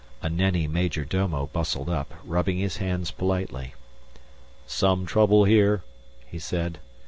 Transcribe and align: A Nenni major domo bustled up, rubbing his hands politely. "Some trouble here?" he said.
A 0.23 0.29
Nenni 0.31 0.65
major 0.67 1.05
domo 1.05 1.45
bustled 1.53 1.87
up, 1.87 2.15
rubbing 2.25 2.57
his 2.57 2.77
hands 2.77 3.11
politely. 3.11 3.75
"Some 4.65 5.05
trouble 5.05 5.43
here?" 5.43 5.83
he 6.25 6.39
said. 6.39 6.79